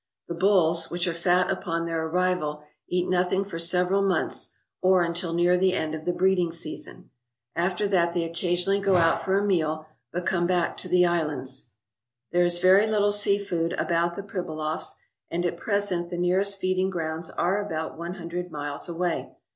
The 0.27 0.33
bulls, 0.33 0.89
which 0.89 1.07
are 1.07 1.13
fat 1.13 1.51
upon 1.51 1.85
their 1.85 2.03
arrival, 2.07 2.63
eat 2.89 3.07
nothing 3.07 3.45
for 3.45 3.59
several 3.59 4.01
months, 4.01 4.55
or 4.81 5.03
until 5.03 5.31
near 5.31 5.59
the 5.59 5.73
end 5.73 5.93
of 5.93 6.05
the 6.05 6.11
breeding 6.11 6.51
season. 6.51 7.11
After 7.55 7.87
that 7.87 8.15
they 8.15 8.23
occasionally 8.23 8.79
go 8.79 8.95
out 8.95 9.21
for 9.23 9.37
a 9.37 9.45
meal 9.45 9.85
but 10.11 10.25
come 10.25 10.47
back 10.47 10.75
to 10.77 10.87
the 10.87 11.05
islands. 11.05 11.69
There 12.31 12.43
is 12.43 12.57
very 12.57 12.87
little 12.87 13.11
sea 13.11 13.37
food 13.37 13.73
about 13.73 14.15
the 14.15 14.23
Pribilofs, 14.23 14.95
and 15.29 15.45
at 15.45 15.55
present 15.57 16.09
the 16.09 16.17
nearest 16.17 16.59
feeding 16.59 16.89
grounds 16.89 17.29
are 17.29 17.61
about 17.63 17.95
one 17.95 18.15
hundred 18.15 18.49
miles 18.49 18.89
away. 18.89 19.29